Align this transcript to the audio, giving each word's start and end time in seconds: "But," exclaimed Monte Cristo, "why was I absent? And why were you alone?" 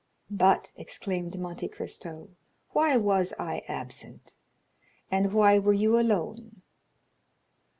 "But," 0.31 0.71
exclaimed 0.77 1.37
Monte 1.39 1.67
Cristo, 1.67 2.29
"why 2.71 2.97
was 2.97 3.35
I 3.37 3.59
absent? 3.67 4.33
And 5.11 5.31
why 5.31 5.59
were 5.59 5.73
you 5.73 5.99
alone?" 5.99 6.63